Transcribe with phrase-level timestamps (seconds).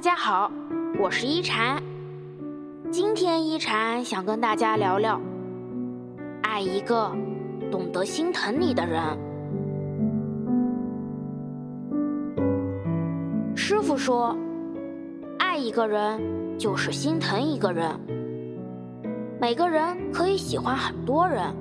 [0.00, 0.50] 大家好，
[0.98, 1.76] 我是一禅。
[2.90, 5.20] 今天一禅想跟大家聊聊，
[6.40, 7.14] 爱一个
[7.70, 9.02] 懂得心疼你的人。
[13.54, 14.34] 师傅说，
[15.38, 16.18] 爱一个人
[16.58, 17.86] 就是心疼一个人。
[19.38, 21.54] 每个人可以喜欢很多人，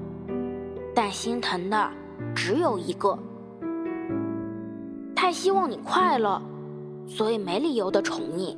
[0.96, 1.92] 但心疼的
[2.34, 3.20] 只有一个。
[5.14, 6.42] 太希望你快乐。
[7.10, 8.56] 所以没理由的宠你，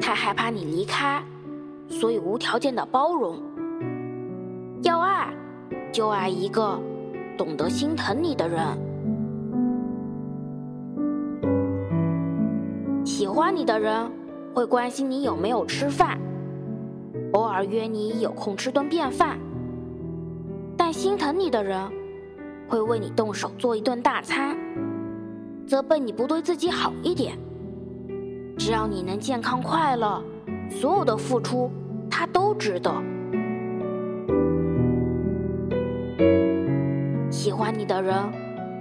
[0.00, 1.22] 太害怕你离开，
[1.86, 3.38] 所以无条件的包容。
[4.82, 5.32] 要爱，
[5.92, 6.80] 就爱一个
[7.36, 8.64] 懂得心疼你的人。
[13.04, 14.10] 喜欢你的人
[14.54, 16.18] 会关心你有没有吃饭，
[17.34, 19.38] 偶尔约你有空吃顿便饭。
[20.78, 21.78] 但心疼你的人
[22.68, 24.56] 会为你动手做一顿大餐。
[25.68, 27.38] 责备你不对自己好一点，
[28.56, 30.24] 只要你能健康快乐，
[30.70, 31.70] 所有的付出
[32.10, 32.90] 他都值得。
[37.30, 38.16] 喜欢你的人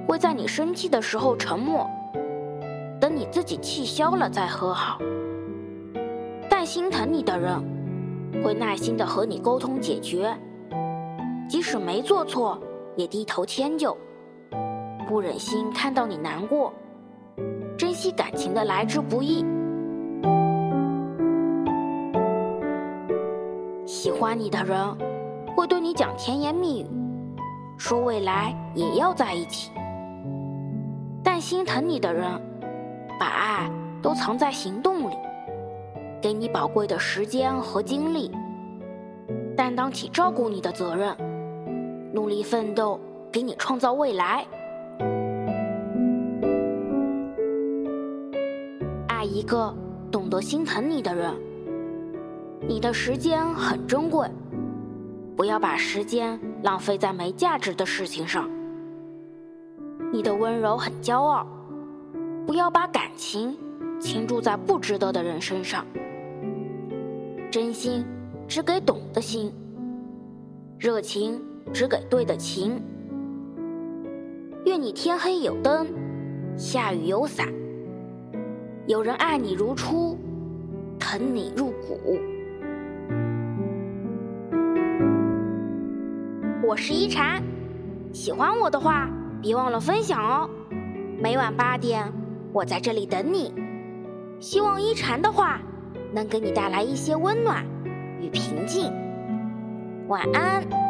[0.08, 1.86] 会在你生气的时候沉默，
[3.02, 4.98] 等你自己气消了再和好。
[6.50, 7.61] 但心疼你的人
[8.42, 10.33] 会耐心的和你沟通解决，
[11.50, 12.58] 即使没做错
[12.95, 13.95] 也低头迁就。
[15.08, 16.73] 不忍心看到你难过，
[17.78, 19.45] 珍惜感情的来之不易。
[23.86, 24.97] 喜欢你的人
[25.56, 26.88] 会对你讲甜言蜜语，
[27.78, 29.72] 说未来也要在一起。
[31.23, 32.25] 但心疼你的人，
[33.20, 33.70] 把爱
[34.02, 35.16] 都藏在行动里，
[36.20, 38.31] 给你宝贵的时间和精力，
[39.55, 41.16] 担当起照顾你的责任，
[42.11, 43.00] 努力奋斗，
[43.31, 44.44] 给你创造未来。
[49.38, 49.71] 一个
[50.11, 51.31] 懂得心疼你的人。
[52.67, 54.27] 你的时间很珍贵，
[55.36, 58.49] 不要把时间浪费在没价值的事情上。
[60.11, 61.45] 你的温柔很骄傲，
[62.47, 63.55] 不要把感情
[63.99, 65.86] 倾注在不值得的人身上。
[67.52, 68.03] 真心
[68.47, 69.53] 只给懂的心，
[70.80, 71.39] 热情
[71.71, 72.81] 只给对的情。
[74.65, 75.86] 愿你天黑有灯，
[76.58, 77.47] 下雨有伞。
[78.87, 80.17] 有人爱你如初，
[80.98, 82.17] 疼你入骨。
[86.65, 87.43] 我是一禅，
[88.14, 89.09] 喜欢我的话，
[89.42, 90.49] 别忘了分享哦。
[91.21, 92.09] 每晚八点，
[92.53, 93.53] 我在这里等你。
[94.39, 95.59] 希望一禅的话
[96.14, 97.65] 能给你带来一些温暖
[98.21, 98.89] 与平静。
[100.08, 100.86] 晚安。